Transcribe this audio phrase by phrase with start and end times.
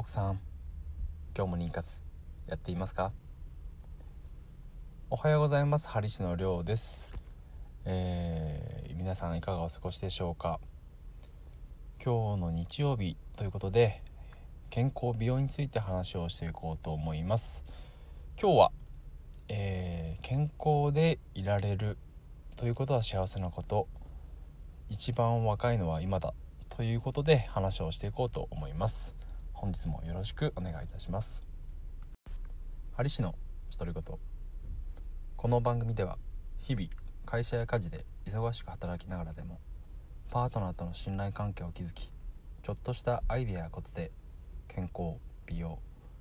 [0.00, 0.40] 奥さん
[1.36, 2.00] 今日も妊活
[2.46, 3.12] やっていますか？
[5.10, 5.88] おはようございます。
[5.88, 7.10] ハリシのりょうです、
[7.84, 10.58] えー皆さんいかがお過ごしでしょうか？
[12.02, 14.02] 今日の日曜日ということで
[14.70, 17.62] 健康美容について話をしていこうと思います。
[18.40, 18.72] 今日は、
[19.48, 21.98] えー健康でいられる
[22.56, 23.86] ということは幸せなこと。
[24.88, 26.32] 一番若いのは今だ
[26.70, 29.14] ということで話をしていこうと思います。
[29.60, 31.42] 本日もよろしくお願いいたします。
[32.94, 33.34] ハリ氏の
[33.70, 34.18] 独り言
[35.36, 36.16] この番組では
[36.62, 36.88] 日々
[37.26, 39.60] 会社や家事で忙しく働きながらでも
[40.30, 42.10] パートナーとの信頼関係を築き
[42.62, 44.12] ちょっとしたアイデアやコツで
[44.66, 45.78] 健康美容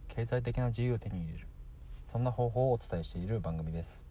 [0.10, 1.48] 経済的な自由を手に入れる
[2.08, 4.04] そんな方法をお伝えしている番組です。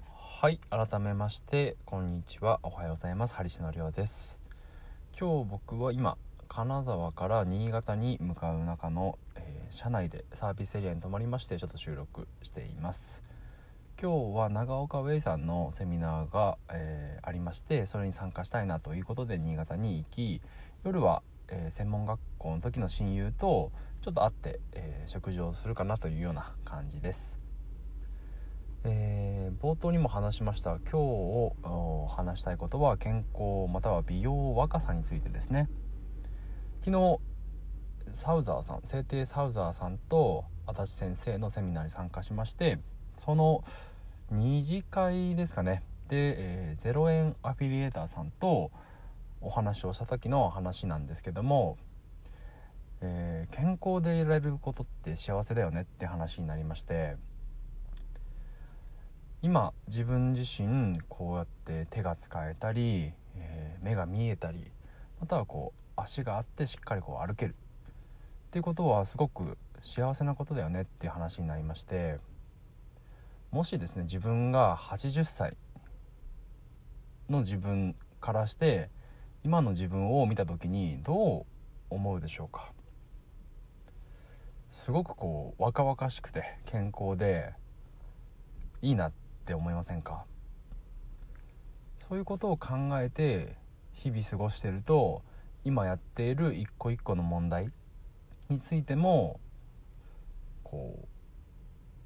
[0.00, 2.60] はい改めましてこんにちは。
[2.62, 3.34] おはようございます。
[3.34, 4.38] ハリシのりょうです。
[5.18, 6.16] 今日僕は今
[6.48, 13.24] 金沢から新潟に向かう中の、えー車内でサービスエリアに泊まりましてちょっと収録しています。
[14.00, 20.42] 今日は長岡ウェイさんのセミナーが、えーありましてそれに参加したいなということで新潟に行き
[20.84, 27.40] 夜は、えー専門学校の時の親友とちょっと会って、え食事をするかなというような感じです。
[28.84, 35.68] えー冒頭にも話しました今日を話したいことは健康または美容若さについてですね。
[36.84, 37.18] 昨日
[38.12, 42.78] サウザーさん聖帝サウザーさんと足立先生のセミナーに参加しまして
[43.16, 43.64] その
[44.34, 45.82] 2次会ですかね。
[46.10, 48.70] で、えー0円アフィリエーターさんと
[49.40, 51.78] お話をした時の話なんですけども、
[53.00, 57.16] えー健康でいられることって幸せだよねって話になりまして
[59.40, 64.70] 今自分自身こうやって手が使えたり、えー目が見えたり
[65.18, 67.54] またはこう足があってしっかりこう歩ける。
[68.48, 72.18] っていうことはすごく幸せなことだよねっていう話になりまして
[73.50, 75.56] もしですね自分が80歳
[77.28, 78.90] の自分からして
[79.42, 81.44] 今の自分を見た時にどう
[81.90, 82.72] 思うでしょうか。
[84.70, 87.54] すごくこう若々しくて健康で
[88.82, 89.12] いいなっ
[89.44, 90.24] て思いませんか。
[91.96, 93.56] そういうことを考えて
[93.92, 95.22] 日々過ごしてると
[95.64, 97.70] 今やっている一個一個の問題
[98.48, 99.40] についても
[100.62, 100.98] こ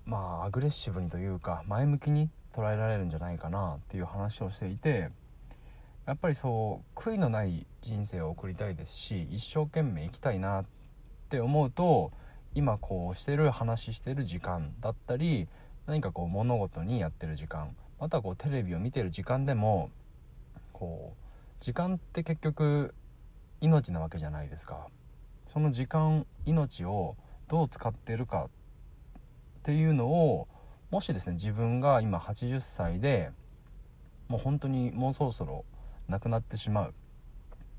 [0.07, 5.11] うまあアグレッシブにというか前向きに捉えられるんじゃないかなっていう話をしていて
[6.07, 10.65] やっぱりそう悔いのない人生を送りたいですし一生懸命生きたいなっ
[11.29, 12.13] て思うと
[12.55, 15.49] 今こうしてる話してる時間だったり
[15.87, 19.91] 何かこう物事にやってる時間またこうテレビを見てる時間でも
[20.73, 21.17] こう
[21.61, 22.95] 時間って結局
[23.61, 24.89] 命なわけじゃないですか。
[25.47, 27.17] その時間命を
[27.49, 28.51] どう使ってるかっ
[29.63, 30.49] ていうのを
[30.91, 33.31] もしですね自分が今80歳で
[34.29, 35.65] もう本当にもうそろそろ
[36.09, 36.95] 亡くなってしまう。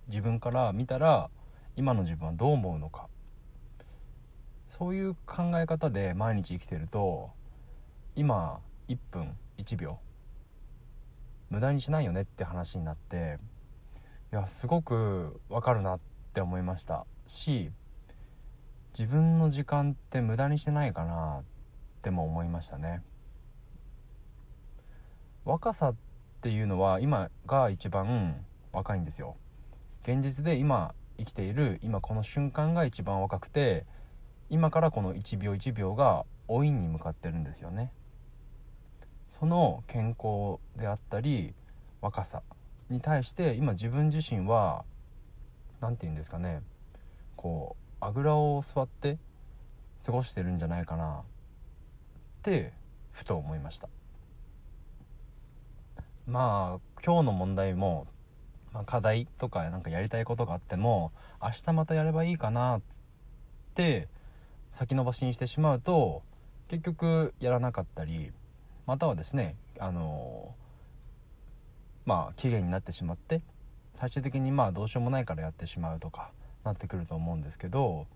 [0.07, 1.29] 自分から見たら
[1.75, 3.07] 今の自分はどう思うのか。
[4.67, 7.31] そういう考え方で毎日生きてると
[8.15, 9.99] 今1分1秒
[11.49, 13.39] 無駄にしないよねって話になって
[14.31, 15.99] いやすごくわかるなっ
[16.35, 17.07] て思いました。
[17.25, 17.71] し
[18.97, 21.43] 自分の時間って無駄にしてないかなっ
[22.03, 23.01] ても思いましたね。
[25.45, 25.95] 若さっ
[26.41, 29.35] ていうのは今が一番若いんですよ。
[30.03, 33.87] 現実で今生きている今この瞬間が一番若くて
[34.51, 37.91] 今からこの1秒1秒が老いに向かってるんですよね。
[39.31, 41.55] その健康であったり
[41.99, 42.43] 若さ。
[42.89, 44.83] に対して今自分自身は
[45.79, 46.61] 何て言うんですかね
[47.35, 49.17] こうあぐらを座って
[50.05, 51.23] 過ごしてるんじゃないかなっ
[52.41, 52.73] て
[53.11, 53.89] ふと思いました。
[56.25, 58.07] まあ今日の問題も、
[58.71, 61.11] まあ、課題とかなんかやりたいことがあっても
[61.41, 62.81] 明日またやればいいかなっ
[63.73, 64.07] て
[64.71, 66.21] 先延ばしにしてしまうと
[66.67, 68.31] 結局やらなかったり
[68.85, 70.53] またはですねあの
[72.09, 73.43] まあ期限になってしまって
[73.93, 76.31] 最終的にまあどうしようもないからやってしまうとか
[76.63, 78.07] なってくると思うんですけど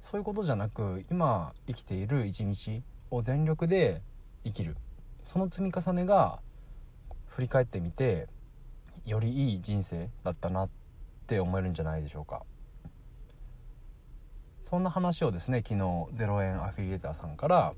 [0.00, 4.00] そういうことじゃなく今生きている一日を全力で
[4.44, 4.76] 生きる。
[5.24, 6.40] その積み重ねが
[7.26, 8.28] 振り返ってみて
[9.04, 10.70] よりいい人生だったなっ
[11.26, 12.44] て思えるんじゃないでしょうか。
[14.64, 17.74] そんな話をですね昨日0円アフィリエーターさんから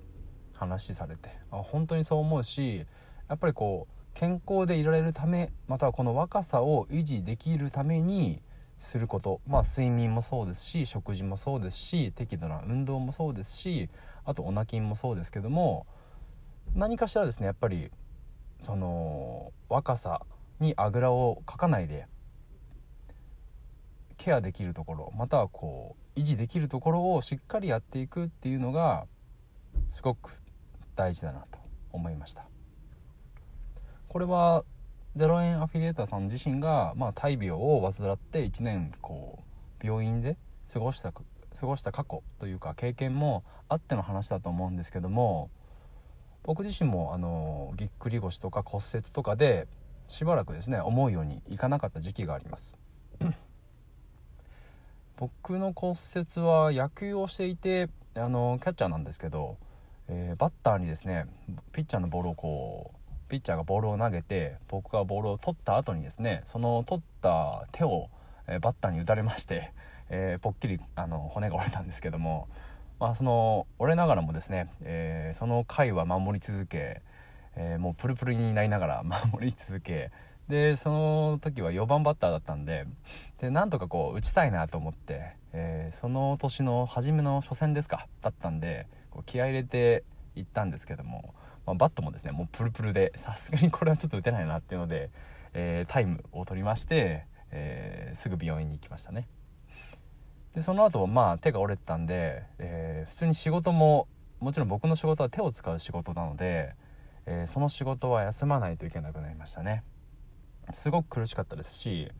[0.53, 2.87] 話されてあ本当にそう思うし
[3.29, 8.43] やっぱりこう健康でいられるためまたはこの若さを維持できるために
[8.79, 9.41] すること。
[9.47, 13.91] まあ睡眠もそうですし食事もそうですし適度な運動もそうですし
[14.25, 15.87] あとおなきもそうですけども
[16.75, 17.91] 何かしらですねやっぱり
[18.63, 20.23] その若さ
[20.61, 22.07] にあぐらをかかないで
[24.17, 29.07] ケアできるところまたはこう維持できるところをしっかりやっていくっていうのが
[29.89, 30.43] すごく
[30.95, 31.59] 大事だなと
[31.93, 32.50] 思いました。
[34.11, 34.65] これは
[35.17, 39.39] 0円アフィリエーターさん自身が、まあ、大病を患って1年こ
[39.81, 40.37] う病院で
[40.73, 41.23] 過ごした過
[41.63, 45.49] ごした過去というか経験もあっての話だと思うんですけども
[46.43, 49.69] 僕自身もあのぎっくり腰とか骨折とかで
[50.09, 52.75] しばらくですね思うようにいかなかった時期があります。
[55.19, 59.57] 僕の骨折は野球をしていてあのキャッチャーなんですけど、
[60.09, 61.27] えー、バッターにですね
[61.71, 63.00] ピッチャーのボールをこう
[63.31, 68.11] ピッチャーがボールを投げて僕がボールを取った後にですねその取った手を、
[68.49, 69.73] えバッターに打たれまして、
[70.11, 72.49] えー、ぽっきりあの骨が折れたんですけども、
[72.99, 77.03] まあ、その折れながらもですね、えー、その回は守り続け、
[77.55, 80.11] えー、もうプルプルになりながら 守り続け
[80.49, 82.87] でその時は4番バッターだったんで
[83.39, 90.03] でなんとかこう打ちたいなと思って、えその年の初めの初戦ですかだったんでこう気合入れて
[90.35, 91.35] 行ったんですけども
[91.71, 95.11] まあ、バットもですねもうプルプルでさすがにこれはちょっと打てないなっていうので、
[95.55, 99.29] えー、タイムを取りまして、えー、すぐ病院に行きましたね。
[100.55, 104.09] でその後まあ手が折れてたんで、えー、普通に仕事も
[104.41, 106.75] もちろん僕の仕事は手を使う仕事なので、
[107.27, 109.85] えその仕事は休まないといけなくなりましたね。
[110.73, 112.11] すごく苦しかったですし、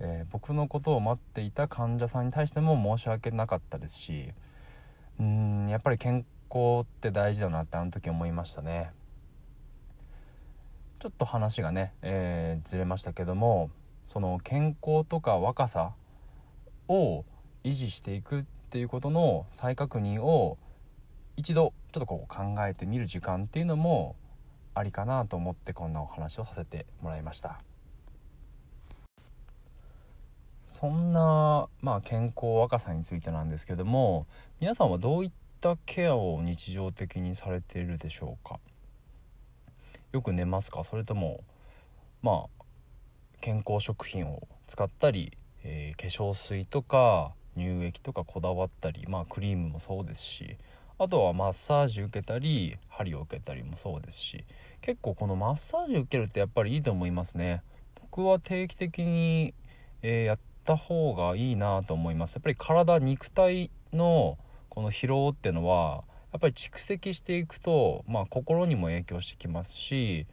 [0.00, 4.32] え僕のことを待っていた患者さんに対しても申し訳なかったですし
[5.18, 8.90] うんやっぱり健康って大事だなってあの時思いましたね。
[10.98, 13.70] ちょっと話がね、えー、ずれましたけども
[14.06, 15.92] その健康とか若さ
[16.88, 17.24] を
[17.62, 20.58] 維持していくっていうことの再確認を
[21.36, 24.16] 一度ちょっとこう考えてみる時間っていうのも
[24.74, 27.60] ありかなと思ってこんなお話をさせてもらいました。
[30.66, 34.26] そんな、まあ、健康若さについてなんですけども
[34.60, 38.60] 皆さんはどういったったケアを日常的にされているでしょうか？
[40.12, 40.84] よく寝ますか？
[40.84, 41.42] それとも
[42.22, 42.64] まあ
[43.40, 45.32] 健康食品を使ったり、
[45.64, 50.56] えー、化粧水とか乳液とかこだわったりまあクリームもそうですし
[50.96, 54.44] あとはマッサージ受けたり針を受けたりもそうですし
[54.80, 57.62] 結構このマッサージ受けるってやっぱりいいと思いますね。
[58.00, 59.54] 僕は定期的に、
[60.02, 62.36] えー、やった方がいいなと思います。
[62.36, 64.38] やっぱり体肉体の
[64.78, 70.24] この疲労っていうのはやっぱり蓄積していくと、まあ、心にも影響してきますし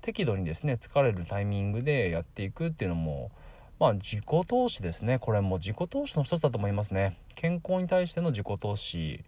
[0.00, 3.30] 適度にですね疲れるタイミングでやっていくっていうのも
[3.78, 5.18] まあ自己投資ですね。
[5.18, 7.18] これも自己投資の一つだと思いますね。
[7.34, 9.22] 健康に対しての自己投資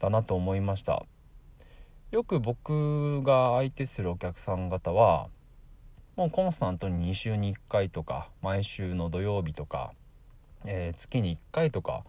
[0.00, 1.04] だなと思いました。
[2.10, 5.28] よく僕が相手するお客さん方は
[6.16, 9.92] もうコンスタントに2週に1回とか毎週の土曜日とか、
[10.64, 12.02] えー、月に1回とか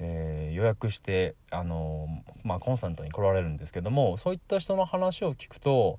[0.00, 2.08] えー、予約してあの
[2.42, 5.98] まあ、コンスタントに来られるんですけどもそういった人の話を聞くと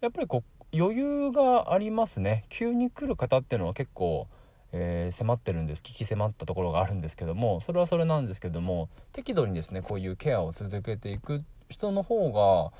[0.00, 2.44] やっぱりこう余裕がありますね。
[2.50, 4.28] 急に来る方っていうのは結構、
[4.72, 5.80] えー、迫ってるんです。
[5.80, 12.72] 聞き迫ったところがあるんですけどもそれはそれなんですけども適度にですねこういうケアを続けていく人の方が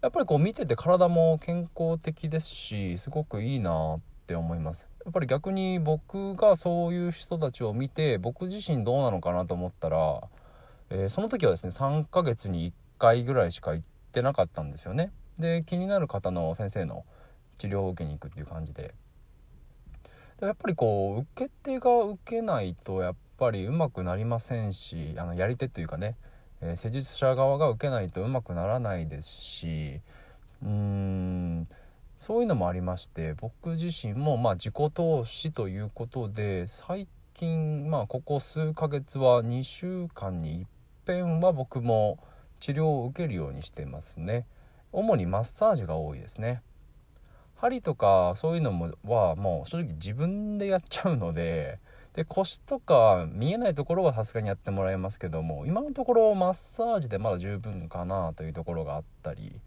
[0.00, 10.22] やっぱりこう見てて体も健康的ですしすごくいいなってって思いますやっぱり逆に僕がそういう人たちを見て僕自身どうなのかなと思ったら、
[10.88, 15.12] えー、その時はですね3ヶ月に1回ぐらいしか行ってなかったんですよね。
[15.38, 17.04] で気になる方の先生の
[17.58, 18.94] 治療を受けに行くっていう感じで。
[20.40, 26.16] でやっぱりこう受け手が受けないとやっぱりうまくなりませんしあのやり手というかね、
[26.62, 30.00] えー、施術者側が受けないとうまくならないですし
[30.62, 31.53] うーん
[32.24, 40.68] そういうのもありまして僕自身もまあ自己投資ということで最近まあここ数ヶ月は2週間に一
[41.06, 42.18] 遍は僕も
[42.60, 44.46] 治療を受けるようにしてますね。
[44.90, 46.62] 主にマッサージが多いですね。
[47.56, 51.78] 針とかそういうのもはもう正直自分でやっちゃうので
[52.14, 59.60] で腰とか見えないところはさすがにやってもらいますけども今のところマッサージでまだ十分かなというところがあったり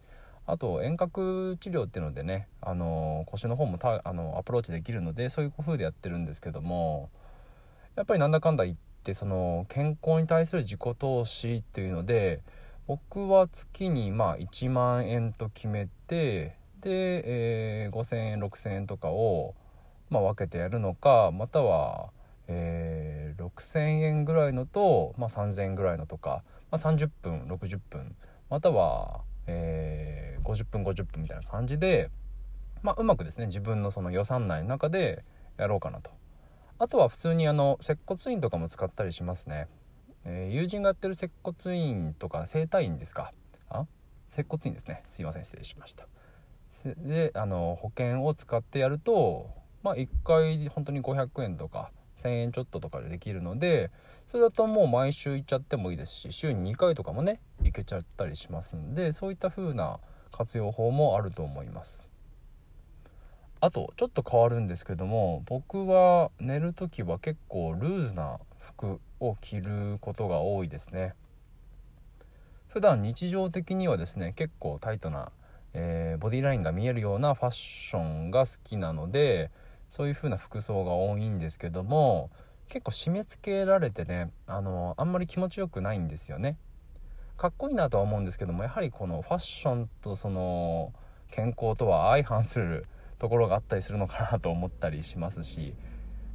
[0.47, 7.09] あと遠隔治療っていうのでね、あの腰の方もたあのアプローチできるのでそういう工夫でやってるんですけども
[7.95, 12.39] やっぱりなんだかんだ言ってその健康に対する自己投資っていうので
[12.87, 19.53] 僕は月にまあ1万円と決めてで、えー、5,000円6,000円とかを、
[20.09, 22.11] まあ、分けてやるのかまたは、
[22.47, 28.15] えー、6,000円ぐらいのと、まあ、3,000円ぐらいのとか、まあ、30分60分
[28.49, 32.09] または、えー、50分50分みたいな感じで、
[32.83, 35.23] まあ、うまくですね自分のその予算内の中で
[35.57, 36.11] やろうかなと。
[36.79, 39.67] あとは普通にあの接骨院とかも使ったりしますね、
[40.25, 43.33] えー、友人がやってる接骨院とか整体院ですか？
[43.69, 43.85] あ？
[44.27, 45.01] 接骨院ですね。
[45.07, 46.07] すいません失礼しました。
[46.97, 49.49] であの保険を使ってやると
[49.81, 53.91] まあ1回本当に500円とか1,000円ちょっととかでできるので
[54.25, 59.99] それだともう毎週行っちゃってもいいですし週に2回とかもね行けちゃったりしますんでそういった風な
[60.31, 62.07] 活用法もあると思います。
[63.59, 71.15] あとちょっと変わるんですけども僕は寝る時は結構ルーズな服を着ることが多いですね。
[72.67, 75.31] 普段日常的にはですね結構タイトな、
[75.73, 79.49] えー、ボディラインが見えるようなファッションが好きなので
[79.89, 82.29] そういう風な服装が多いんですけども
[82.67, 86.57] 結構締め付けられてねあのあんまり気持ちよくないんですよね。
[87.37, 90.91] かっこいいなとは思うんですけどもやはりこのファッションとその
[91.29, 92.87] 健康とは相反する
[93.19, 95.75] ところがあったりするのかなと思ったりしますし、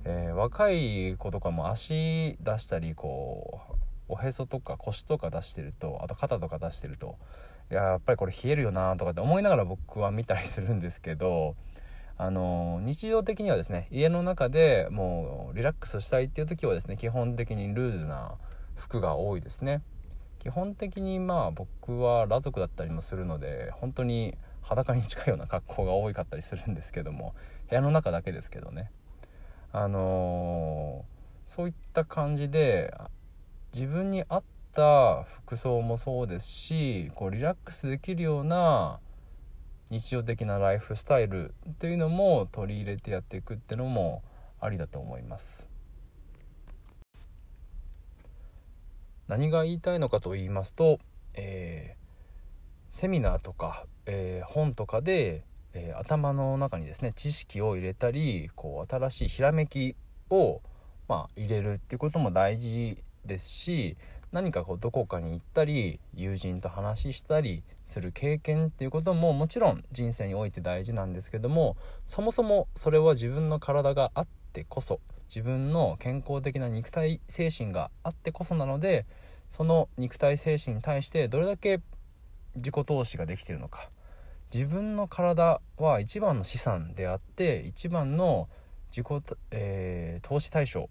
[0.05, 3.61] えー、若い子とかも足出したりこ
[4.09, 7.17] うおへそとか腰とか出してるとあと肩とか出してると
[7.71, 11.57] いややっぱりこれ冷えるよなとかって思いながら僕は見たりするんですけど
[12.23, 18.35] あの日常的にはですね家の中でもうリラックスしたいっていう時はですね基本的にルーズな
[18.77, 19.83] 服が多いですね。
[20.39, 27.35] 基本的にまあ僕は裸族だったりもするので本当に裸に近いような格好が多かったりするんですけども
[27.69, 28.93] 部屋の中だけですけどね。
[29.73, 32.95] あのー、そういった感じで
[33.75, 39.01] 自分に合った服装もそうですしこうリラックスできるような
[39.93, 44.23] 日常的なライフスタイルというのも取り入れてやっていくっていうのも
[44.59, 45.69] ありだと思います。
[49.29, 50.99] 何が言いたいのかと言いますと、
[51.35, 55.45] えー、セミナーとか、えー、本とかで、
[55.75, 59.95] えー、頭の中にですね知識を入れたりこう新しいひらめき
[60.31, 60.63] を、
[61.07, 62.97] まあ、入れるっていうことも大事
[63.27, 63.99] ですし
[64.33, 79.07] 何かこうどこかに行ったり友人と話したりする経験っていうことももちろん人生において大事なんですけどもそもそもそれは自分の体があってこそ自分の健康的な肉体精神があってこそなので
[79.51, 81.81] その肉体精神に対してどれだけ
[82.57, 83.91] 自己投資ができているのか。
[84.53, 88.51] 自分の体は一番の資産であって一番の
[88.95, 90.91] 自己、えー、投資対象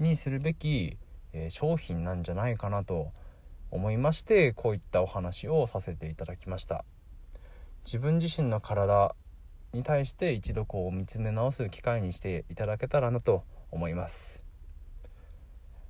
[0.00, 0.96] にするべき
[1.32, 3.12] えー、商品なんじゃないかなと
[3.70, 6.84] 思いましてこういったお話をさせていただきました。
[7.84, 9.14] 自分自身の体
[9.72, 14.44] に対して一度こう見つめ直す機会にしていただけたらなと思います、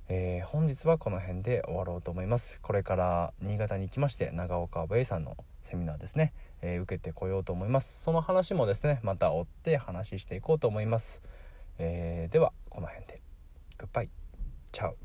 [0.07, 2.61] えー、本日はこの辺で終わろうと思います。
[2.61, 8.03] これから新潟に行きまして長岡部さんのセミナーですね、えー、受けてこようと思います。
[8.03, 11.21] その話もですねまた追って話していこうと思います、
[11.79, 13.21] えー、ではこの辺で。
[13.77, 14.09] グッバイ
[14.71, 14.97] チャウ